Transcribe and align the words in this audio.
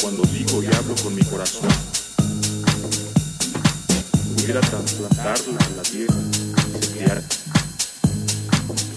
cuando 0.00 0.22
digo 0.24 0.62
y 0.62 0.66
hablo 0.66 0.94
con 1.02 1.14
mi 1.14 1.22
corazón. 1.22 1.68
Pudiera 4.36 4.60
trasplantarla 4.60 5.58
a 5.58 5.76
la 5.76 5.82
tierra, 5.82 6.14
se 6.80 6.90
criara. 6.92 7.22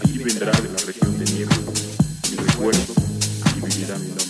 Allí 0.04 0.18
vendrá 0.20 0.52
de 0.52 0.70
la 0.70 0.78
región 0.86 1.18
de 1.18 1.26
nieve 1.26 1.56
mi 2.30 2.38
recuerdo 2.38 2.94
y 3.58 3.62
vivirá 3.62 3.98
mi 3.98 4.08
nombre. 4.08 4.29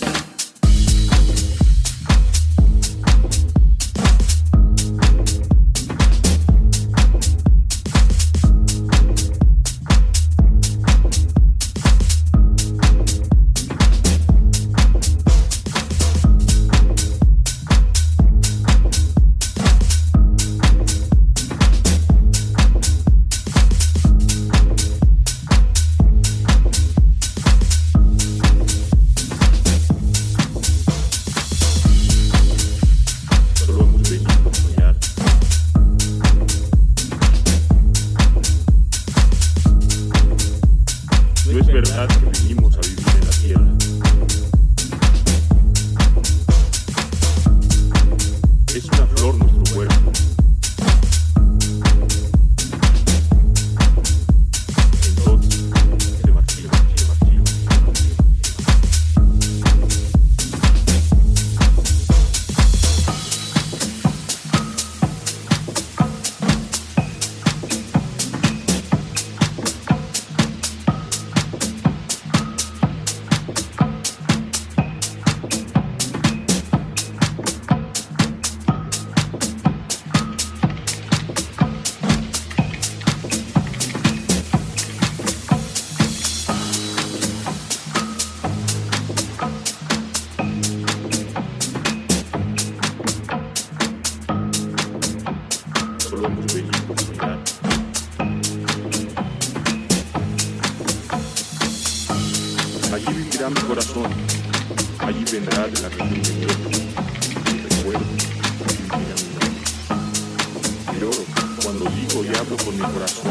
Y 112.24 112.28
hablo 112.36 112.56
con 112.58 112.76
mi 112.76 112.82
corazón. 112.82 113.30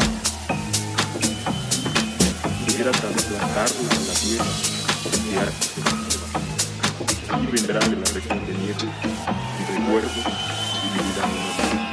Quisiera 2.66 2.92
trasplantarlo 2.92 3.90
a 3.90 4.00
la 4.08 4.14
tierra, 4.14 4.46
enviar 5.14 5.52
Allí 7.30 7.48
vendrá 7.52 7.80
de 7.80 7.96
la 7.96 8.06
región 8.14 8.46
de 8.48 8.54
nieve 8.54 8.86
mi 8.86 9.66
recuerdo 9.78 10.10
y 10.84 10.98
vivirá 10.98 11.89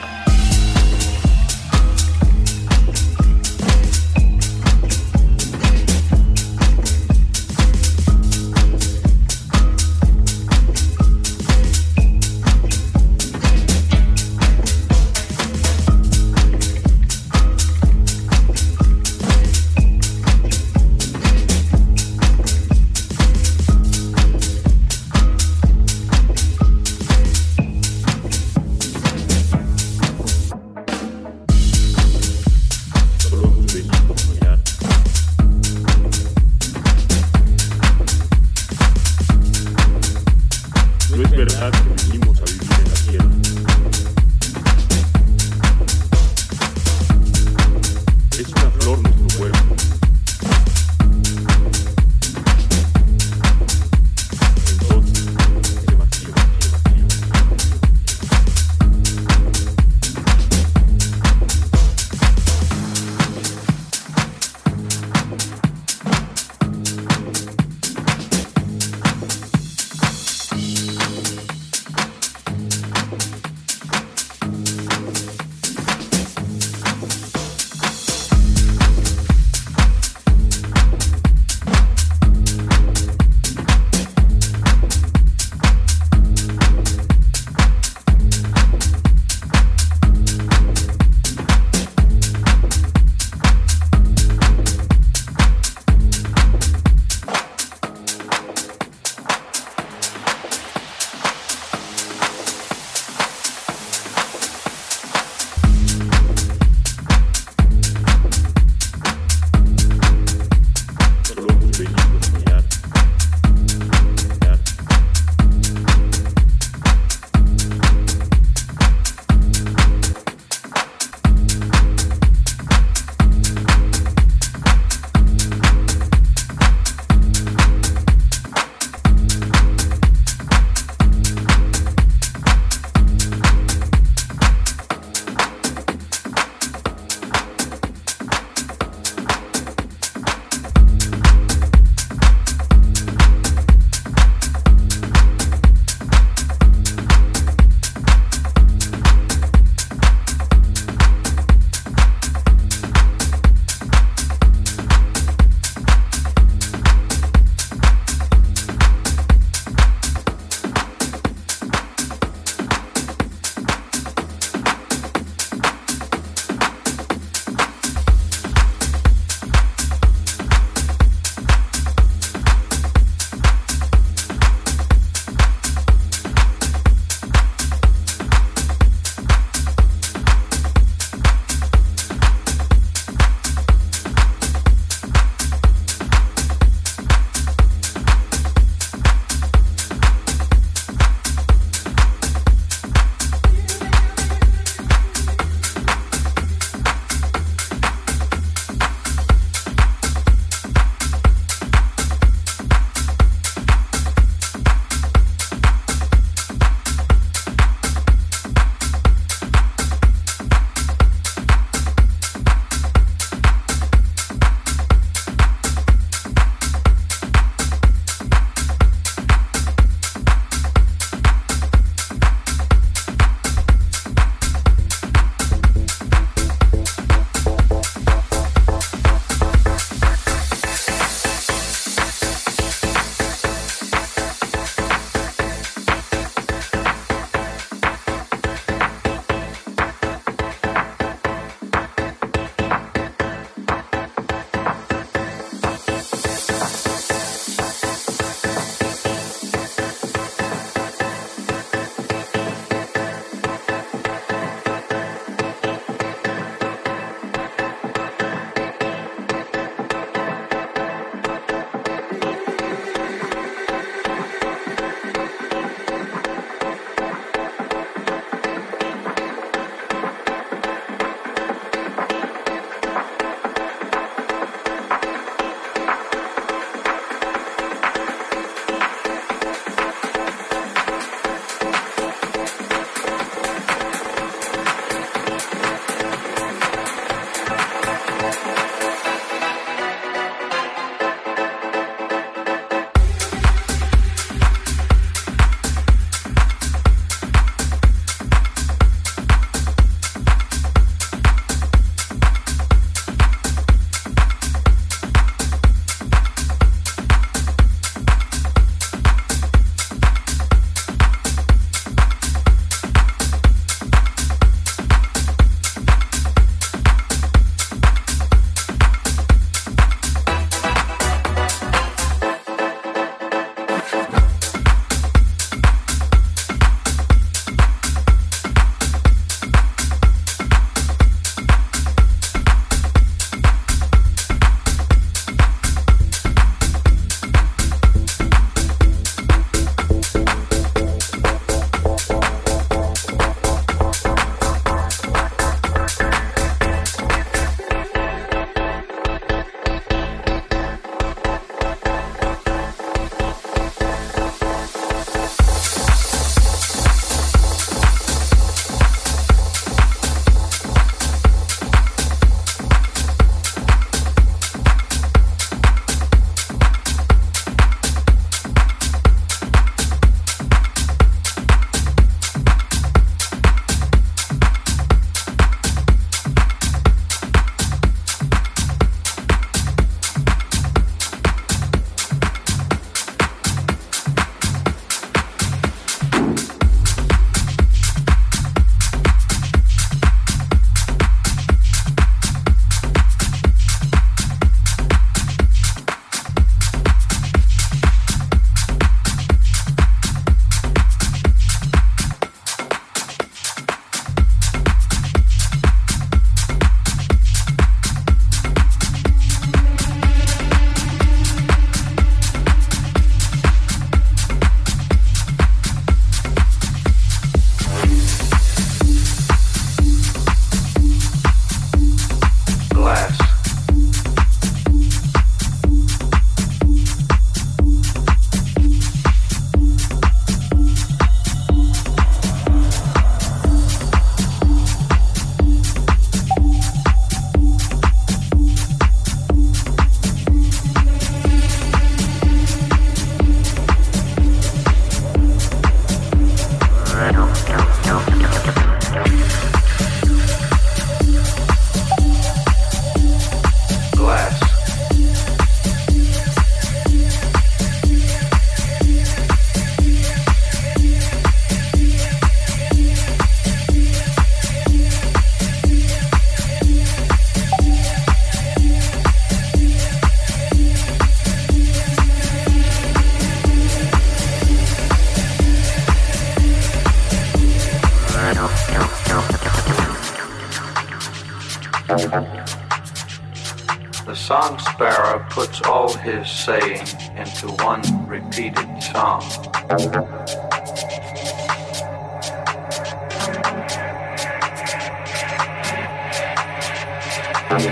What 497.48 497.62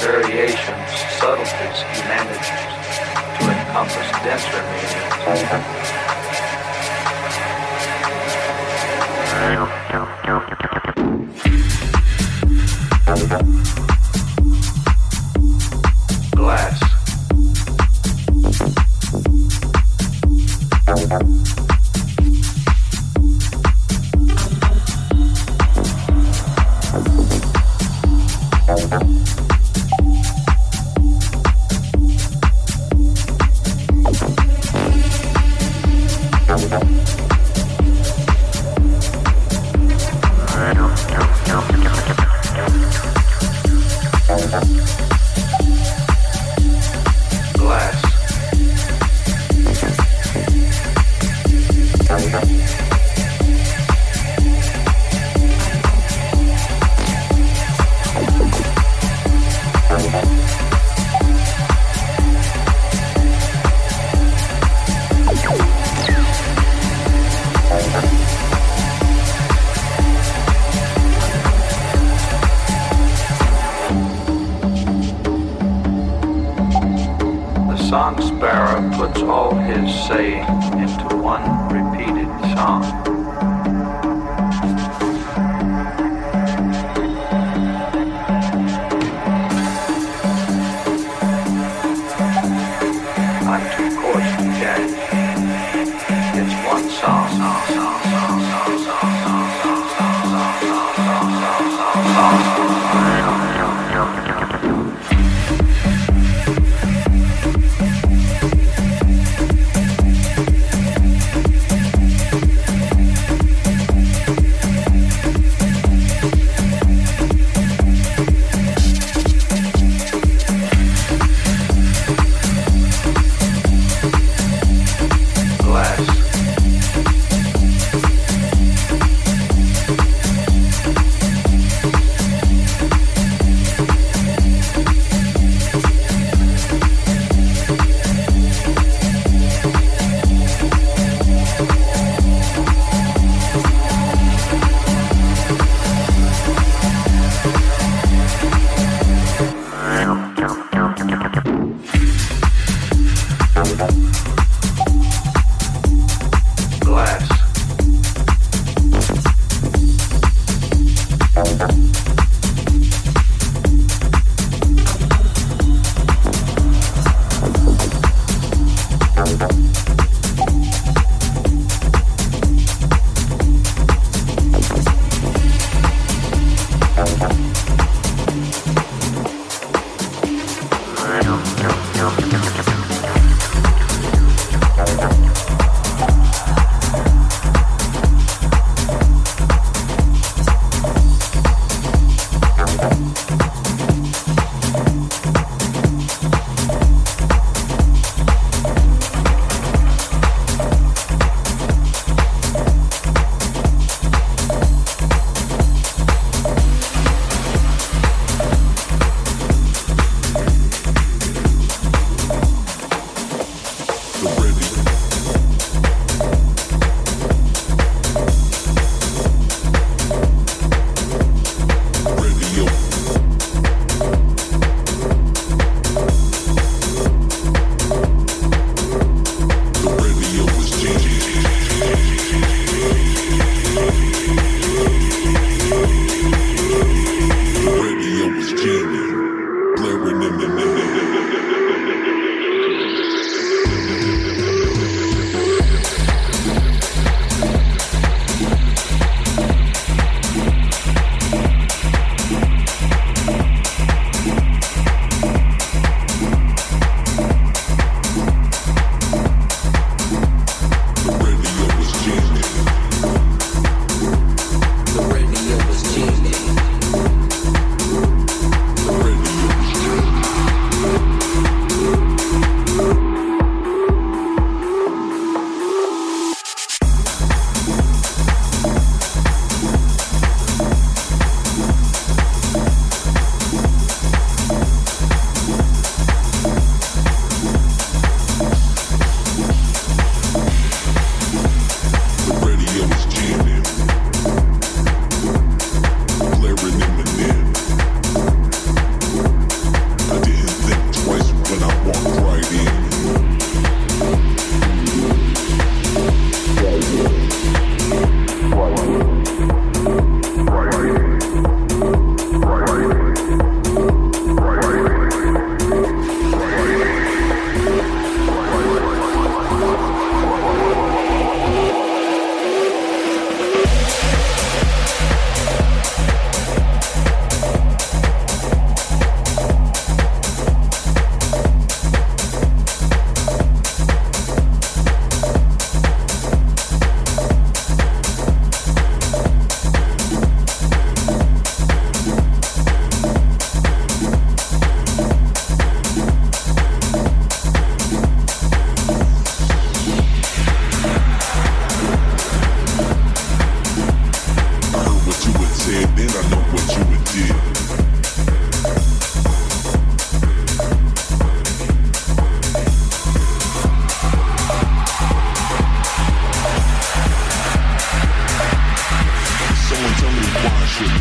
variations, 0.00 0.90
subtleties 1.18 1.82
he 1.90 2.02
manages 2.06 2.46
to 3.36 3.50
encompass 3.50 4.08
denser 4.22 4.62
meanings. 4.70 5.81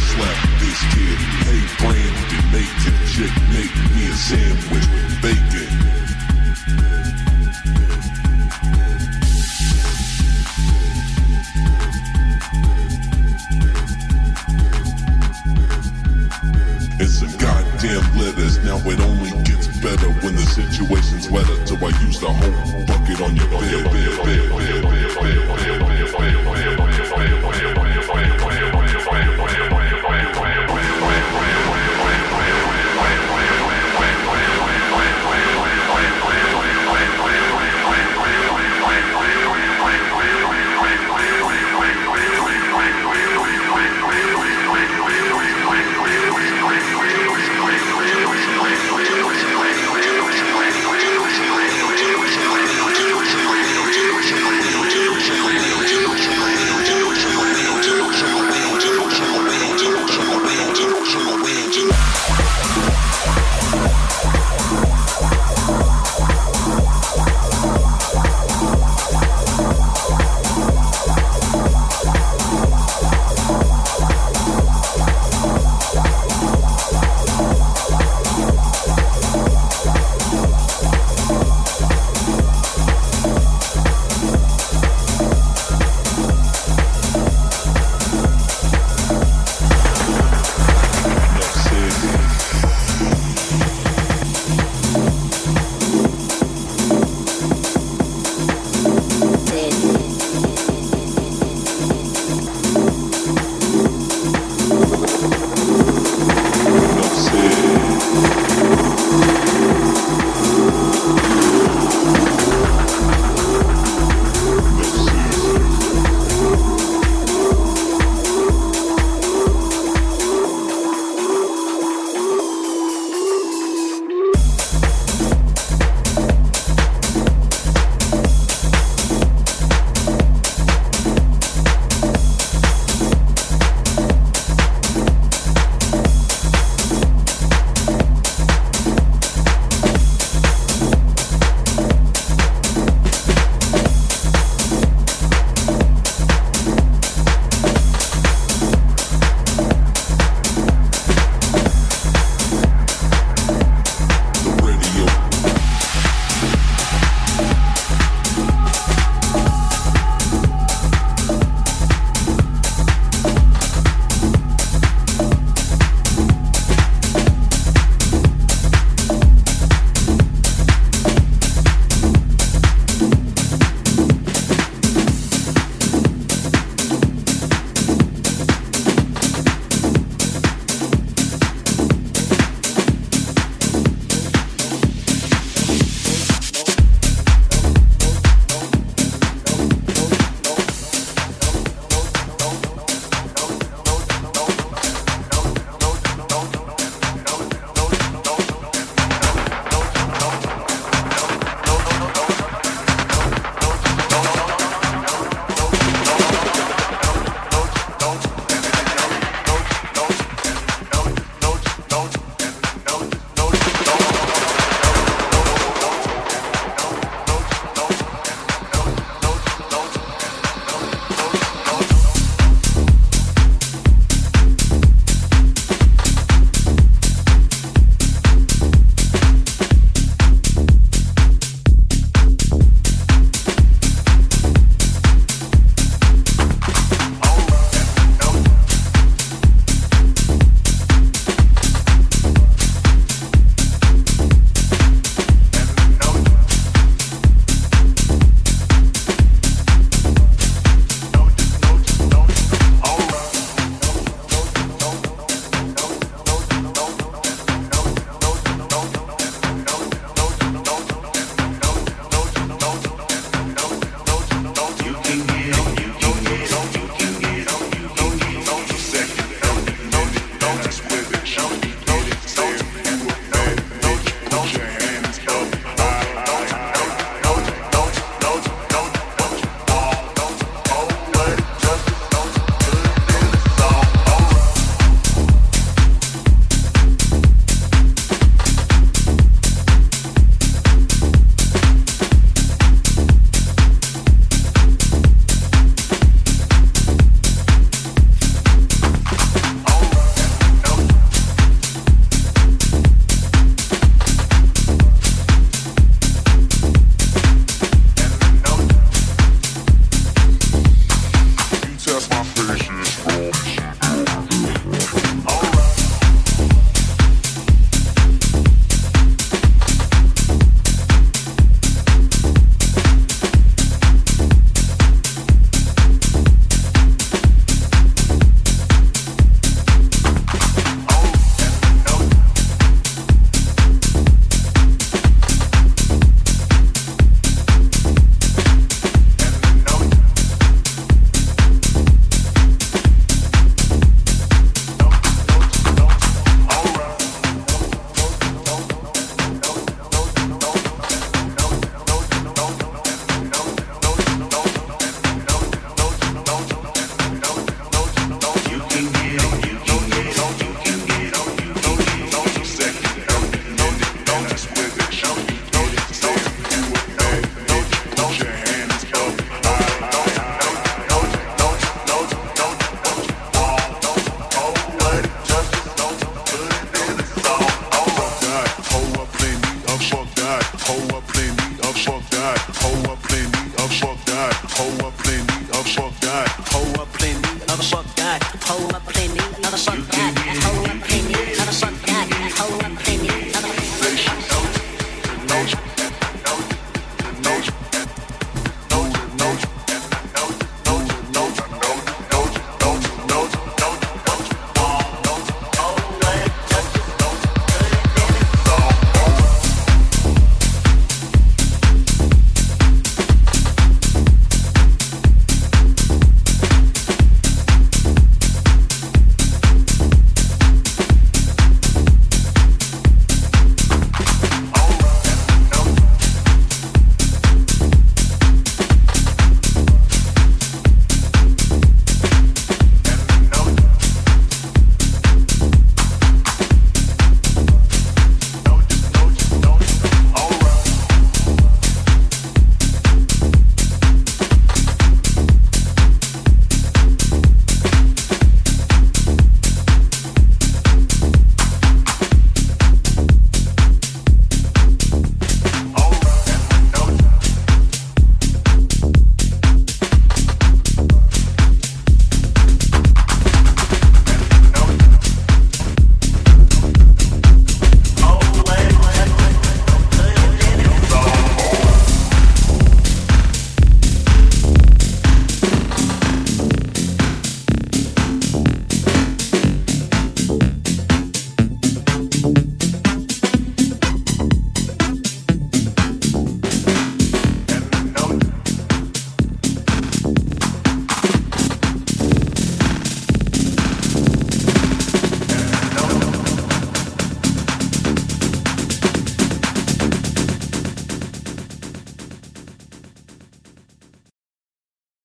slap 0.10 0.38
this 0.60 0.82
kid. 0.94 1.32
To 2.32 2.42
make. 2.52 2.82
Chick, 3.12 3.32
make 3.50 3.76
me 3.92 4.08
a 4.08 4.14
sandwich 4.14 4.88
with 4.88 5.22
bacon. 5.22 5.68
It's 17.00 17.36
goddamn 17.36 18.18
lettuce. 18.18 18.64
Now 18.64 18.78
it 18.78 19.02
only 19.02 19.32
gets 19.44 19.68
better 19.80 20.10
when 20.22 20.36
the 20.36 20.46
situation's 20.46 21.30
wetter. 21.30 21.66
So 21.68 21.76
I 21.76 21.90
use 22.02 22.22
the 22.22 22.32
whole 22.32 22.86
bucket 22.86 23.22
on 23.22 23.36
your 23.36 23.48
bed. 23.50 23.92
bed, 23.92 24.24
bed, 24.24 24.52
bed 26.18 26.81